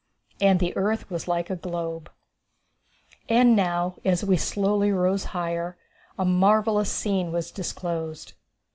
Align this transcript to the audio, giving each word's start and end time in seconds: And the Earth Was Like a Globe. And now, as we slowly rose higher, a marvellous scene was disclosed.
And 0.41 0.59
the 0.59 0.75
Earth 0.75 1.11
Was 1.11 1.27
Like 1.27 1.51
a 1.51 1.55
Globe. 1.55 2.09
And 3.29 3.55
now, 3.55 3.97
as 4.03 4.25
we 4.25 4.35
slowly 4.35 4.91
rose 4.91 5.25
higher, 5.25 5.77
a 6.17 6.25
marvellous 6.25 6.91
scene 6.91 7.31
was 7.31 7.51
disclosed. 7.51 8.33